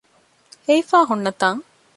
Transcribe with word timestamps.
ހެވިފައި 0.67 1.07
ހުންނަ 1.09 1.31
ތަން 1.41 1.61